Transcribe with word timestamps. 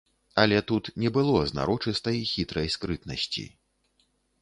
Але 0.43 0.61
тут 0.71 0.89
не 1.03 1.11
было 1.19 1.43
знарочыстай 1.51 2.17
хітрай 2.33 2.67
скрытнасці. 2.79 3.49